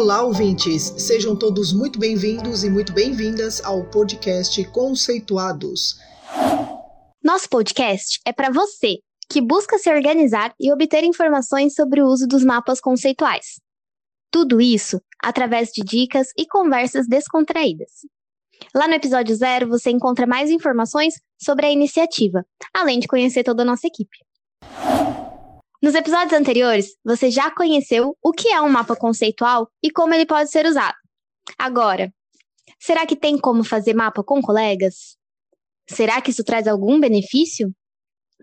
[0.00, 0.94] Olá, ouvintes!
[0.96, 6.00] Sejam todos muito bem-vindos e muito bem-vindas ao podcast Conceituados.
[7.22, 8.96] Nosso podcast é para você
[9.28, 13.60] que busca se organizar e obter informações sobre o uso dos mapas conceituais.
[14.30, 17.90] Tudo isso através de dicas e conversas descontraídas.
[18.74, 22.42] Lá no episódio zero você encontra mais informações sobre a iniciativa,
[22.72, 24.16] além de conhecer toda a nossa equipe.
[25.82, 30.26] Nos episódios anteriores, você já conheceu o que é um mapa conceitual e como ele
[30.26, 30.94] pode ser usado.
[31.58, 32.12] Agora,
[32.78, 35.16] será que tem como fazer mapa com colegas?
[35.88, 37.74] Será que isso traz algum benefício?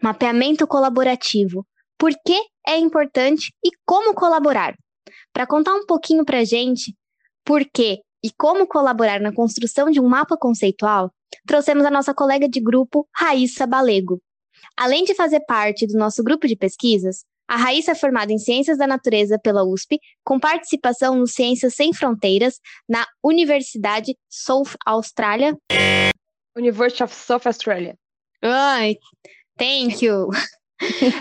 [0.01, 1.63] Mapeamento colaborativo.
[1.95, 4.75] Por que é importante e como colaborar?
[5.31, 6.95] Para contar um pouquinho para a gente
[7.45, 11.11] por que e como colaborar na construção de um mapa conceitual,
[11.45, 14.19] trouxemos a nossa colega de grupo, Raíssa Balego.
[14.75, 18.77] Além de fazer parte do nosso grupo de pesquisas, a Raíssa é formada em Ciências
[18.77, 25.57] da Natureza pela USP, com participação no Ciências Sem Fronteiras na Universidade South Australia.
[26.57, 27.97] University of South Australia.
[28.41, 28.97] Ai,
[29.57, 30.29] thank you.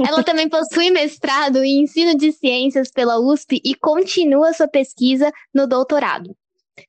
[0.06, 5.67] Ela também possui mestrado em ensino de ciências pela USP e continua sua pesquisa no
[5.67, 6.36] doutorado,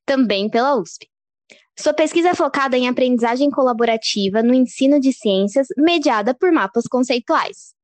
[0.05, 1.07] também pela USP.
[1.79, 7.75] Sua pesquisa é focada em aprendizagem colaborativa no ensino de ciências, mediada por mapas conceituais.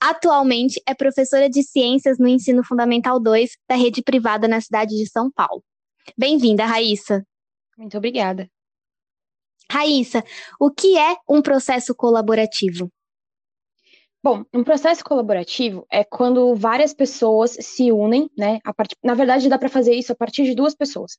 [0.00, 5.06] Atualmente é professora de ciências no ensino fundamental 2 da rede privada na cidade de
[5.10, 5.62] São Paulo.
[6.16, 7.22] Bem-vinda, Raíssa.
[7.76, 8.48] Muito obrigada.
[9.70, 10.24] Raíssa,
[10.58, 12.90] o que é um processo colaborativo?
[14.22, 18.58] Bom, um processo colaborativo é quando várias pessoas se unem, né?
[18.74, 18.96] Part...
[19.04, 21.18] Na verdade, dá para fazer isso a partir de duas pessoas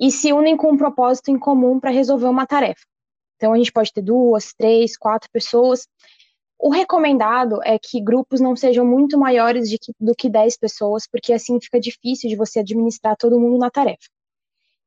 [0.00, 2.86] e se unem com um propósito em comum para resolver uma tarefa.
[3.36, 5.86] Então, a gente pode ter duas, três, quatro pessoas.
[6.58, 11.34] O recomendado é que grupos não sejam muito maiores que, do que 10 pessoas, porque
[11.34, 14.08] assim fica difícil de você administrar todo mundo na tarefa.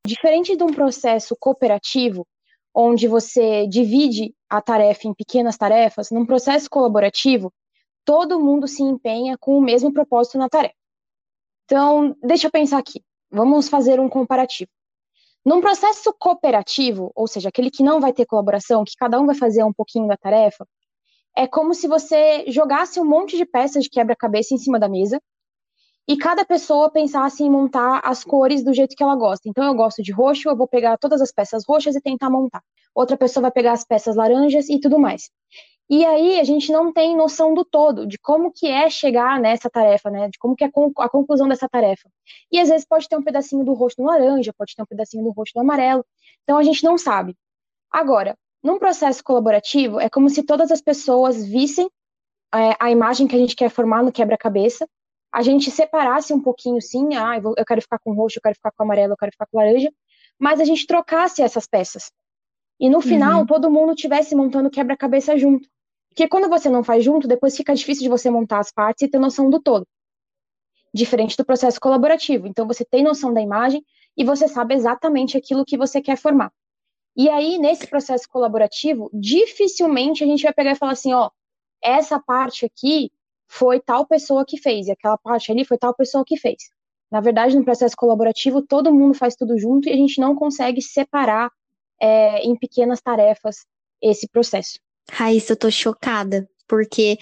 [0.06, 2.28] Diferente de um processo cooperativo,
[2.74, 7.54] onde você divide a tarefa em pequenas tarefas, num processo colaborativo,
[8.04, 10.76] todo mundo se empenha com o mesmo propósito na tarefa.
[11.66, 13.02] Então, deixa eu pensar aqui.
[13.32, 14.70] Vamos fazer um comparativo.
[15.46, 19.36] Num processo cooperativo, ou seja, aquele que não vai ter colaboração, que cada um vai
[19.36, 20.66] fazer um pouquinho da tarefa,
[21.36, 25.20] é como se você jogasse um monte de peças de quebra-cabeça em cima da mesa
[26.08, 29.50] e cada pessoa pensasse em montar as cores do jeito que ela gosta.
[29.50, 32.62] Então, eu gosto de roxo, eu vou pegar todas as peças roxas e tentar montar.
[32.94, 35.30] Outra pessoa vai pegar as peças laranjas e tudo mais.
[35.90, 39.70] E aí a gente não tem noção do todo, de como que é chegar nessa
[39.70, 40.30] tarefa, né?
[40.30, 42.10] De como que é a conclusão dessa tarefa.
[42.52, 45.24] E às vezes pode ter um pedacinho do rosto no laranja, pode ter um pedacinho
[45.24, 46.06] do rosto no amarelo.
[46.44, 47.36] Então a gente não sabe.
[47.92, 51.90] Agora, num processo colaborativo, é como se todas as pessoas vissem
[52.54, 54.88] é, a imagem que a gente quer formar no quebra-cabeça,
[55.34, 58.72] a gente separasse um pouquinho, sim, ah, eu quero ficar com roxo, eu quero ficar
[58.72, 59.92] com amarelo, eu quero ficar com laranja,
[60.40, 62.12] mas a gente trocasse essas peças.
[62.80, 63.46] E no final, uhum.
[63.46, 65.70] todo mundo tivesse montando quebra-cabeça junto.
[66.10, 69.08] Porque quando você não faz junto, depois fica difícil de você montar as partes e
[69.08, 69.88] ter noção do todo.
[70.94, 72.46] Diferente do processo colaborativo.
[72.46, 73.84] Então, você tem noção da imagem
[74.16, 76.52] e você sabe exatamente aquilo que você quer formar.
[77.16, 81.30] E aí, nesse processo colaborativo, dificilmente a gente vai pegar e falar assim: ó,
[81.84, 83.12] essa parte aqui
[83.48, 86.58] foi tal pessoa que fez, e aquela parte ali foi tal pessoa que fez.
[87.12, 90.82] Na verdade, no processo colaborativo, todo mundo faz tudo junto e a gente não consegue
[90.82, 91.52] separar
[92.04, 93.66] é, em pequenas tarefas
[94.02, 94.78] esse processo.
[95.10, 97.18] Raíssa, eu tô chocada, porque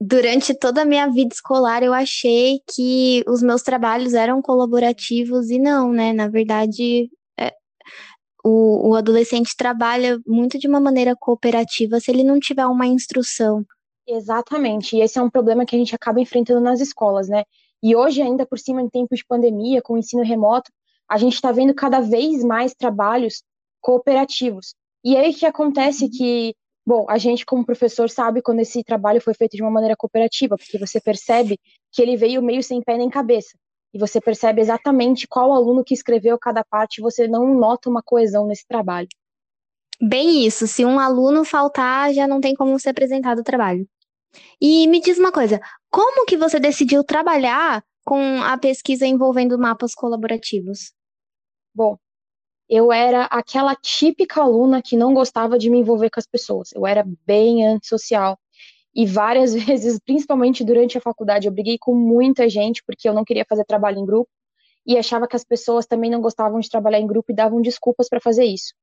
[0.00, 5.58] durante toda a minha vida escolar eu achei que os meus trabalhos eram colaborativos e
[5.58, 6.14] não, né?
[6.14, 7.52] Na verdade, é,
[8.42, 13.62] o, o adolescente trabalha muito de uma maneira cooperativa se ele não tiver uma instrução.
[14.08, 17.44] Exatamente, e esse é um problema que a gente acaba enfrentando nas escolas, né?
[17.82, 20.70] E hoje, ainda por cima, em tempos de pandemia, com o ensino remoto,
[21.06, 23.42] a gente está vendo cada vez mais trabalhos
[23.84, 24.74] cooperativos.
[25.04, 26.54] E aí que acontece que
[26.86, 30.54] Bom, a gente, como professor, sabe quando esse trabalho foi feito de uma maneira cooperativa,
[30.54, 31.58] porque você percebe
[31.90, 33.56] que ele veio meio sem pé nem cabeça.
[33.94, 38.46] E você percebe exatamente qual aluno que escreveu cada parte, você não nota uma coesão
[38.46, 39.08] nesse trabalho.
[39.98, 43.88] Bem isso, se um aluno faltar, já não tem como ser apresentado o trabalho.
[44.60, 45.58] E me diz uma coisa,
[45.90, 50.92] como que você decidiu trabalhar com a pesquisa envolvendo mapas colaborativos?
[51.74, 51.96] Bom,
[52.68, 56.72] eu era aquela típica aluna que não gostava de me envolver com as pessoas.
[56.72, 58.38] Eu era bem antissocial.
[58.94, 63.24] E várias vezes, principalmente durante a faculdade, eu briguei com muita gente porque eu não
[63.24, 64.30] queria fazer trabalho em grupo
[64.86, 68.08] e achava que as pessoas também não gostavam de trabalhar em grupo e davam desculpas
[68.08, 68.74] para fazer isso.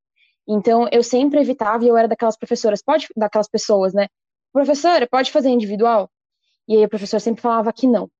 [0.46, 4.08] Então, eu sempre evitava e eu era daquelas professoras, pode, daquelas pessoas, né?
[4.52, 6.10] Professora, pode fazer individual?
[6.66, 8.10] E aí o professor sempre falava que não.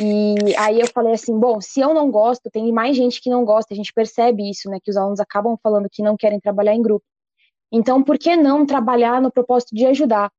[0.00, 3.44] E aí eu falei assim, bom, se eu não gosto, tem mais gente que não
[3.44, 6.74] gosta, a gente percebe isso, né, que os alunos acabam falando que não querem trabalhar
[6.74, 7.04] em grupo.
[7.72, 10.30] Então, por que não trabalhar no propósito de ajudar,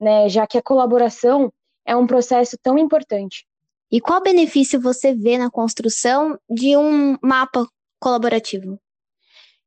[0.00, 1.52] né, já que a colaboração
[1.86, 3.46] é um processo tão importante.
[3.90, 7.66] E qual benefício você vê na construção de um mapa
[8.00, 8.78] colaborativo?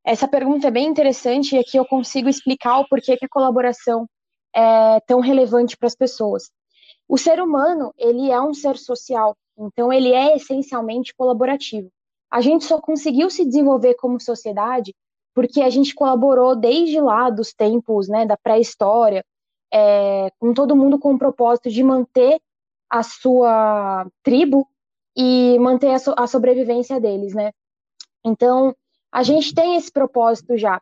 [0.06, 4.08] Essa pergunta é bem interessante e aqui eu consigo explicar o porquê que a colaboração
[4.56, 6.50] é tão relevante para as pessoas.
[7.08, 11.90] O ser humano, ele é um ser social, então ele é essencialmente colaborativo.
[12.30, 14.94] A gente só conseguiu se desenvolver como sociedade
[15.34, 19.24] porque a gente colaborou desde lá dos tempos, né, da pré-história,
[19.72, 22.42] é, com todo mundo com o propósito de manter
[22.90, 24.68] a sua tribo
[25.16, 27.52] e manter a, so a sobrevivência deles, né?
[28.26, 28.76] Então,
[29.12, 30.82] a gente tem esse propósito já.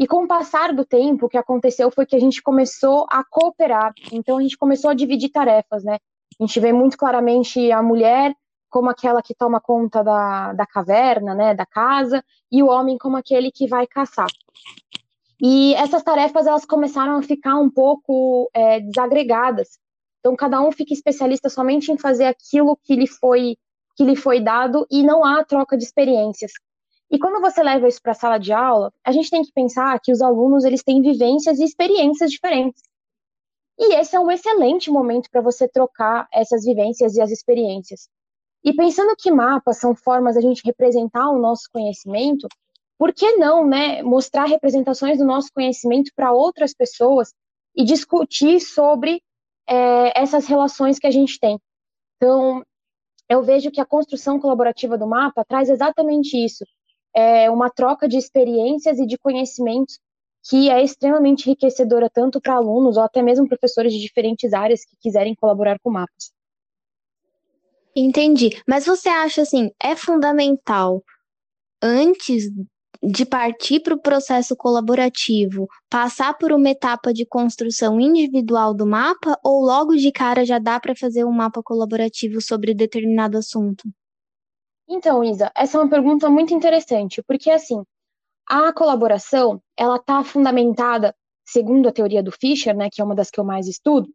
[0.00, 3.22] E com o passar do tempo, o que aconteceu foi que a gente começou a
[3.22, 3.92] cooperar.
[4.10, 5.98] Então, a gente começou a dividir tarefas, né?
[6.40, 8.34] A gente vê muito claramente a mulher
[8.70, 13.18] como aquela que toma conta da, da caverna, né, da casa, e o homem como
[13.18, 14.28] aquele que vai caçar.
[15.38, 19.78] E essas tarefas elas começaram a ficar um pouco é, desagregadas.
[20.20, 23.56] Então cada um fica especialista somente em fazer aquilo que lhe foi
[23.96, 26.52] que lhe foi dado e não há troca de experiências.
[27.10, 29.98] E quando você leva isso para a sala de aula, a gente tem que pensar
[30.00, 32.82] que os alunos eles têm vivências e experiências diferentes.
[33.76, 38.08] E esse é um excelente momento para você trocar essas vivências e as experiências.
[38.62, 42.46] E pensando que mapas são formas da gente representar o nosso conhecimento,
[42.98, 47.32] por que não, né, mostrar representações do nosso conhecimento para outras pessoas
[47.74, 49.22] e discutir sobre
[49.66, 51.58] é, essas relações que a gente tem?
[52.16, 52.62] Então,
[53.28, 56.64] eu vejo que a construção colaborativa do mapa traz exatamente isso,
[57.14, 59.98] é uma troca de experiências e de conhecimentos
[60.48, 64.96] que é extremamente enriquecedora tanto para alunos ou até mesmo professores de diferentes áreas que
[65.00, 66.32] quiserem colaborar com mapas.
[67.94, 68.50] Entendi.
[68.66, 71.02] Mas você acha assim, é fundamental
[71.82, 72.50] antes
[73.02, 79.38] de partir para o processo colaborativo, passar por uma etapa de construção individual do mapa
[79.42, 83.88] ou logo de cara já dá para fazer um mapa colaborativo sobre determinado assunto?
[84.92, 87.84] Então, Isa, essa é uma pergunta muito interessante, porque assim,
[88.44, 91.14] a colaboração, ela está fundamentada,
[91.46, 94.12] segundo a teoria do Fischer, né, que é uma das que eu mais estudo,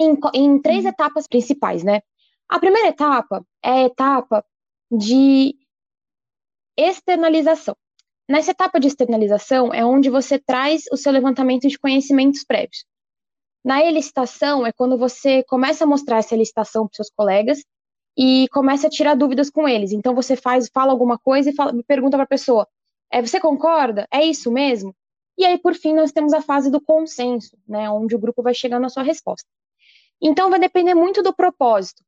[0.00, 0.90] em, em três uhum.
[0.90, 2.00] etapas principais, né?
[2.48, 4.42] A primeira etapa é a etapa
[4.90, 5.54] de
[6.74, 7.76] externalização.
[8.26, 12.86] Nessa etapa de externalização é onde você traz o seu levantamento de conhecimentos prévios.
[13.62, 17.62] Na elicitação é quando você começa a mostrar essa elicitação para seus colegas
[18.16, 19.92] e começa a tirar dúvidas com eles.
[19.92, 22.66] Então você faz, fala alguma coisa e fala, pergunta para a pessoa:
[23.10, 24.06] é, você concorda?
[24.12, 24.94] É isso mesmo?
[25.36, 28.54] E aí, por fim, nós temos a fase do consenso, né, onde o grupo vai
[28.54, 29.48] chegar na sua resposta.
[30.22, 32.02] Então, vai depender muito do propósito,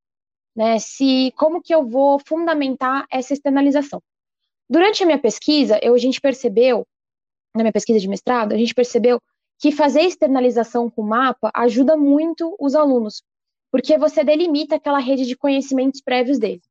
[0.54, 0.78] né?
[0.78, 4.00] Se como que eu vou fundamentar essa externalização?
[4.70, 6.86] Durante a minha pesquisa, eu, a gente percebeu,
[7.54, 9.20] na minha pesquisa de mestrado, a gente percebeu
[9.58, 13.22] que fazer externalização com mapa ajuda muito os alunos,
[13.70, 16.62] porque você delimita aquela rede de conhecimentos prévios dele.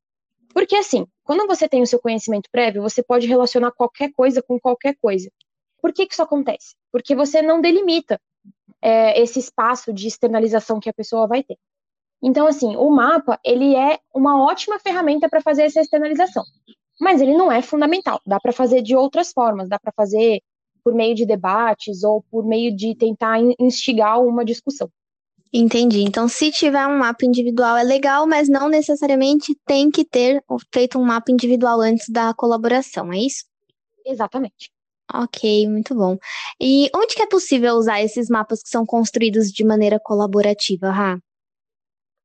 [0.53, 4.59] Porque assim, quando você tem o seu conhecimento prévio, você pode relacionar qualquer coisa com
[4.59, 5.29] qualquer coisa.
[5.81, 6.75] Por que, que isso acontece?
[6.91, 8.19] Porque você não delimita
[8.81, 11.57] é, esse espaço de externalização que a pessoa vai ter.
[12.23, 16.43] Então, assim, o mapa, ele é uma ótima ferramenta para fazer essa externalização
[16.99, 18.21] mas ele não é fundamental.
[18.25, 20.41] Dá para fazer de outras formas, dá para fazer
[20.83, 24.89] por meio de debates ou por meio de tentar instigar uma discussão.
[25.57, 26.01] Entendi.
[26.01, 30.43] Então, se tiver um mapa individual é legal, mas não necessariamente tem que ter
[30.73, 33.45] feito um mapa individual antes da colaboração, é isso?
[34.05, 34.69] Exatamente.
[35.13, 36.17] Ok, muito bom.
[36.59, 41.17] E onde que é possível usar esses mapas que são construídos de maneira colaborativa, Rá?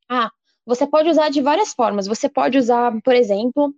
[0.08, 0.32] Ah,
[0.66, 2.08] você pode usar de várias formas.
[2.08, 3.72] Você pode usar, por exemplo,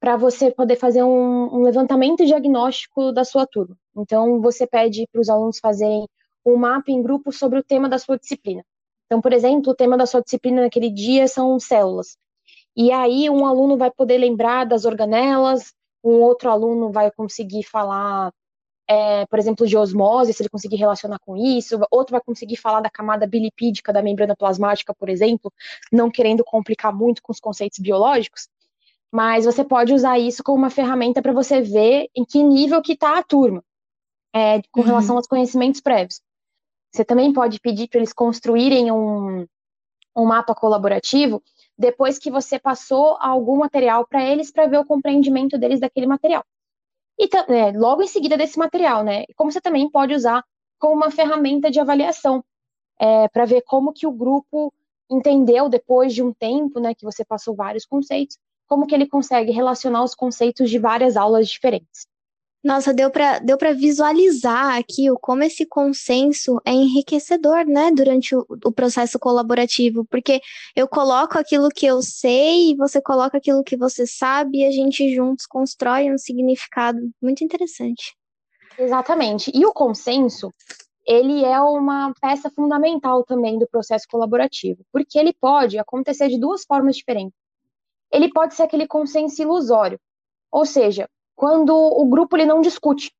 [0.00, 3.76] para você poder fazer um, um, levantamento diagnóstico da sua turma.
[3.96, 6.04] Então, você pede para os alunos fazerem
[6.44, 8.64] um mapa em grupo sobre o tema da sua disciplina.
[9.08, 12.16] Então, por exemplo, o tema da sua disciplina naquele dia são células.
[12.76, 15.72] E aí, um aluno vai poder lembrar das organelas,
[16.04, 18.32] um outro aluno vai conseguir falar,
[18.86, 22.80] é, por exemplo, de osmose, se ele conseguir relacionar com isso, outro vai conseguir falar
[22.80, 25.52] da camada bilipídica da membrana plasmática, por exemplo,
[25.90, 28.48] não querendo complicar muito com os conceitos biológicos
[29.10, 32.92] mas você pode usar isso como uma ferramenta para você ver em que nível que
[32.92, 33.64] está a turma,
[34.34, 34.86] é, com uhum.
[34.86, 36.20] relação aos conhecimentos prévios.
[36.92, 39.46] Você também pode pedir para eles construírem um,
[40.16, 41.42] um mapa colaborativo
[41.76, 46.44] depois que você passou algum material para eles para ver o compreendimento deles daquele material.
[47.18, 49.24] E é, logo em seguida desse material, né?
[49.36, 50.44] Como você também pode usar
[50.78, 52.44] como uma ferramenta de avaliação
[52.98, 54.72] é, para ver como que o grupo
[55.10, 59.50] entendeu depois de um tempo, né, que você passou vários conceitos, como que ele consegue
[59.50, 62.06] relacionar os conceitos de várias aulas diferentes.
[62.62, 68.44] Nossa, deu para deu visualizar aqui o como esse consenso é enriquecedor, né, durante o,
[68.64, 70.40] o, processo colaborativo, porque
[70.74, 75.14] eu coloco aquilo que eu sei você coloca aquilo que você sabe e a gente
[75.14, 78.16] juntos constrói um significado muito interessante.
[78.76, 79.52] Exatamente.
[79.54, 80.52] E o consenso,
[81.06, 86.64] ele é uma peça fundamental também do processo colaborativo, porque ele pode acontecer de duas
[86.64, 87.38] formas diferentes.
[88.10, 90.00] Ele pode ser aquele consenso ilusório,
[90.50, 91.08] ou seja,
[91.38, 93.12] quando o grupo ele não discute.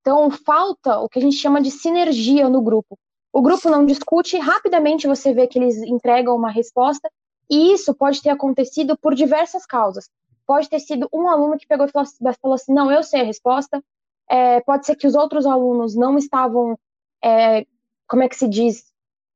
[0.00, 2.96] Então, falta o que a gente chama de sinergia no grupo.
[3.32, 7.10] O grupo não discute, rapidamente você vê que eles entregam uma resposta,
[7.50, 10.08] e isso pode ter acontecido por diversas causas.
[10.46, 13.82] Pode ter sido um aluno que pegou e falou assim: não, eu sei a resposta.
[14.30, 16.78] É, pode ser que os outros alunos não estavam
[17.20, 17.66] é,
[18.06, 18.84] como é que se diz,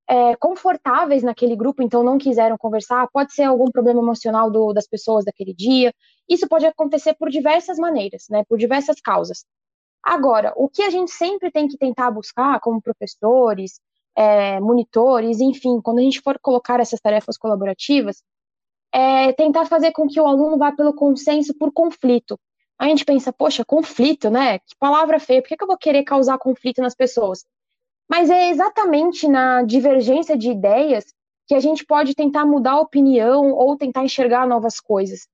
[0.08, 4.86] é, confortáveis naquele grupo, então não quiseram conversar, pode ser algum problema emocional do, das
[4.86, 5.92] pessoas daquele dia.
[6.30, 9.44] Isso pode acontecer por diversas maneiras, né, por diversas causas.
[10.02, 13.80] Agora, o que a gente sempre tem que tentar buscar, como professores,
[14.16, 18.22] é, monitores, enfim, quando a gente for colocar essas tarefas colaborativas,
[18.92, 22.38] é tentar fazer com que o aluno vá pelo consenso por conflito.
[22.78, 24.58] A gente pensa, poxa, conflito, né?
[24.60, 27.44] Que palavra feia, por que, que eu vou querer causar conflito nas pessoas?
[28.08, 31.04] Mas é exatamente na divergência de ideias
[31.46, 35.28] que a gente pode tentar mudar a opinião ou tentar enxergar novas coisas,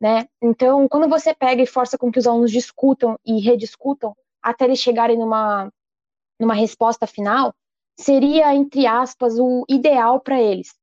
[0.00, 0.28] né?
[0.40, 4.78] Então, quando você pega e força com que os alunos discutam e rediscutam até eles
[4.78, 5.72] chegarem numa,
[6.38, 7.54] numa resposta final,
[7.98, 10.74] seria, entre aspas, o ideal para eles.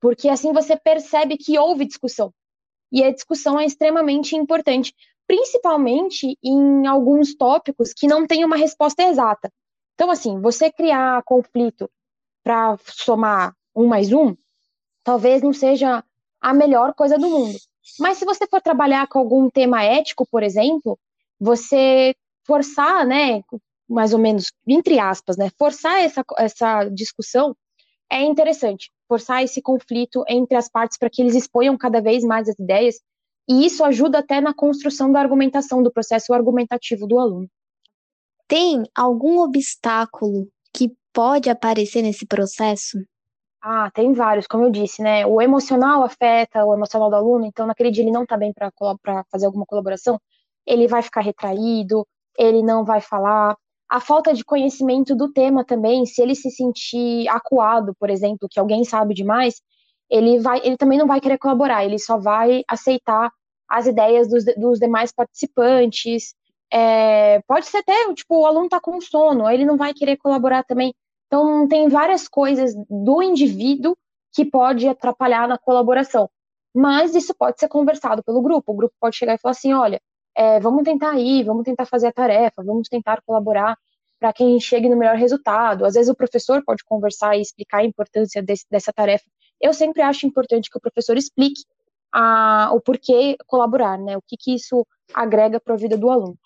[0.00, 2.32] Porque assim você percebe que houve discussão.
[2.90, 4.94] E a discussão é extremamente importante,
[5.26, 9.52] principalmente em alguns tópicos que não têm uma resposta exata.
[9.94, 11.90] Então, assim, você criar conflito
[12.44, 14.36] para somar um mais um,
[15.02, 16.04] talvez não seja
[16.40, 17.56] a melhor coisa do mundo.
[17.98, 20.98] Mas se você for trabalhar com algum tema ético, por exemplo,
[21.38, 22.14] você
[22.46, 23.42] forçar, né,
[23.88, 27.56] mais ou menos, entre aspas, né, forçar essa, essa discussão
[28.10, 28.90] é interessante.
[29.08, 32.96] Forçar esse conflito entre as partes para que eles exponham cada vez mais as ideias,
[33.48, 37.48] e isso ajuda até na construção da argumentação, do processo argumentativo do aluno.
[38.48, 42.98] Tem algum obstáculo que pode aparecer nesse processo?
[43.60, 45.26] Ah, tem vários, como eu disse, né?
[45.26, 49.24] O emocional afeta o emocional do aluno, então naquele dia ele não tá bem para
[49.30, 50.20] fazer alguma colaboração,
[50.66, 52.06] ele vai ficar retraído,
[52.38, 53.56] ele não vai falar.
[53.88, 58.60] A falta de conhecimento do tema também, se ele se sentir acuado, por exemplo, que
[58.60, 59.60] alguém sabe demais,
[60.10, 63.30] ele vai, ele também não vai querer colaborar, ele só vai aceitar
[63.68, 66.34] as ideias dos, dos demais participantes,
[66.72, 70.64] é, pode ser até, tipo, o aluno tá com sono, ele não vai querer colaborar
[70.64, 70.94] também.
[71.26, 73.96] Então, tem várias coisas do indivíduo
[74.32, 76.28] que pode atrapalhar na colaboração.
[76.74, 78.72] Mas isso pode ser conversado pelo grupo.
[78.72, 80.00] O grupo pode chegar e falar assim: olha,
[80.36, 83.76] é, vamos tentar ir, vamos tentar fazer a tarefa, vamos tentar colaborar
[84.20, 85.84] para que a chegue no melhor resultado.
[85.84, 89.24] Às vezes o professor pode conversar e explicar a importância desse, dessa tarefa.
[89.60, 91.62] Eu sempre acho importante que o professor explique
[92.12, 94.16] a, o porquê colaborar, né?
[94.16, 96.36] O que, que isso agrega para a vida do aluno.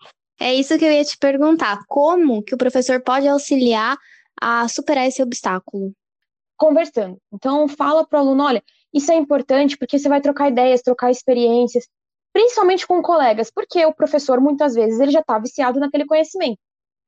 [0.41, 1.81] É isso que eu ia te perguntar.
[1.87, 3.97] Como que o professor pode auxiliar
[4.41, 5.93] a superar esse obstáculo?
[6.57, 7.19] Conversando.
[7.33, 11.11] Então, fala para o aluno, olha, isso é importante porque você vai trocar ideias, trocar
[11.11, 11.87] experiências,
[12.33, 16.59] principalmente com colegas, porque o professor, muitas vezes, ele já está viciado naquele conhecimento.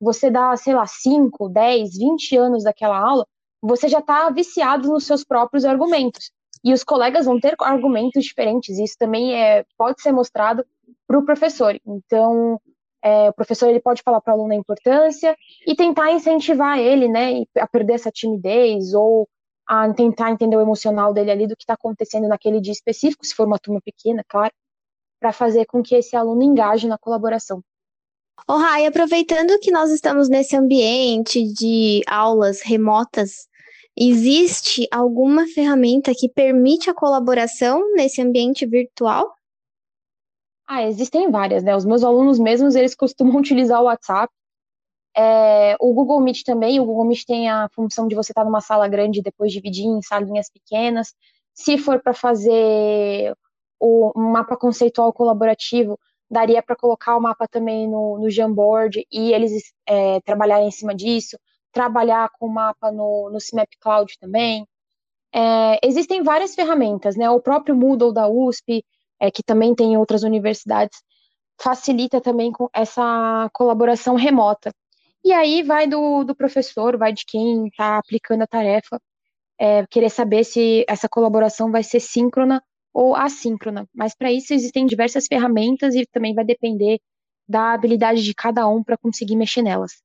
[0.01, 3.27] Você dá, sei lá, 5, 10, 20 anos daquela aula,
[3.61, 6.33] você já está viciado nos seus próprios argumentos.
[6.65, 10.65] E os colegas vão ter argumentos diferentes, isso também é, pode ser mostrado
[11.07, 11.79] para o professor.
[11.85, 12.61] Então,
[13.03, 17.09] é, o professor ele pode falar para o aluno a importância e tentar incentivar ele,
[17.09, 19.29] né, a perder essa timidez ou
[19.67, 23.35] a tentar entender o emocional dele ali do que está acontecendo naquele dia específico, se
[23.35, 24.53] for uma turma pequena, claro,
[25.21, 27.63] para fazer com que esse aluno engaje na colaboração.
[28.49, 33.47] Oh, Rai, aproveitando que nós estamos nesse ambiente de aulas remotas,
[33.97, 39.33] existe alguma ferramenta que permite a colaboração nesse ambiente virtual?
[40.67, 41.77] Ah, existem várias, né?
[41.77, 44.33] Os meus alunos mesmos, eles costumam utilizar o WhatsApp.
[45.15, 48.61] É, o Google Meet também, o Google Meet tem a função de você estar numa
[48.63, 51.15] sala grande e depois dividir em salinhas pequenas.
[51.55, 53.35] Se for para fazer
[53.79, 55.99] o mapa conceitual colaborativo,
[56.31, 60.95] daria para colocar o mapa também no, no Jamboard e eles é, trabalharem em cima
[60.95, 61.37] disso,
[61.73, 64.67] trabalhar com o mapa no, no CIMAP Cloud também.
[65.35, 67.29] É, existem várias ferramentas, né?
[67.31, 68.85] O próprio Moodle da USP,
[69.23, 71.01] é, que também tem em outras universidades,
[71.61, 74.73] facilita também com essa colaboração remota.
[75.25, 79.01] E aí vai do, do professor, vai de quem está aplicando a tarefa,
[79.61, 82.61] é, querer saber se essa colaboração vai ser síncrona
[82.93, 83.89] ou assíncrona.
[83.95, 86.99] Mas para isso existem diversas ferramentas e também vai depender
[87.49, 90.03] da habilidade de cada um para conseguir mexer nelas.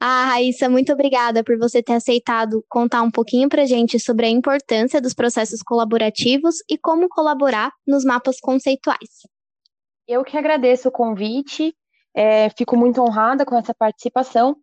[0.00, 4.30] Ah, Raíssa, muito obrigada por você ter aceitado contar um pouquinho para gente sobre a
[4.30, 9.26] importância dos processos colaborativos e como colaborar nos mapas conceituais.
[10.06, 11.74] Eu que agradeço o convite,
[12.14, 14.56] é, fico muito honrada com essa participação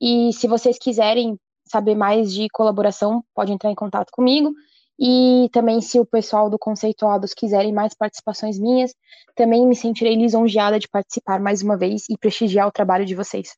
[0.00, 1.38] e se vocês quiserem
[1.70, 4.52] saber mais de colaboração, pode entrar em contato comigo.
[4.98, 8.92] E também, se o pessoal do Conceituados quiserem mais participações minhas,
[9.34, 13.56] também me sentirei lisonjeada de participar mais uma vez e prestigiar o trabalho de vocês.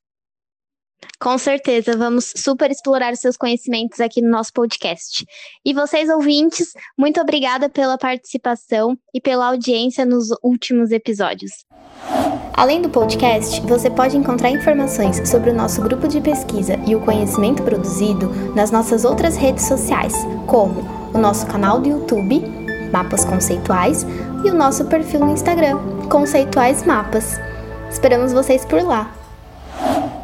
[1.22, 5.24] Com certeza, vamos super explorar os seus conhecimentos aqui no nosso podcast.
[5.64, 11.52] E vocês, ouvintes, muito obrigada pela participação e pela audiência nos últimos episódios.
[12.54, 17.00] Além do podcast, você pode encontrar informações sobre o nosso grupo de pesquisa e o
[17.00, 20.14] conhecimento produzido nas nossas outras redes sociais,
[20.46, 20.80] como
[21.14, 22.40] o nosso canal do YouTube,
[22.92, 24.04] Mapas Conceituais,
[24.44, 25.78] e o nosso perfil no Instagram,
[26.10, 27.38] Conceituais Mapas.
[27.88, 30.21] Esperamos vocês por lá!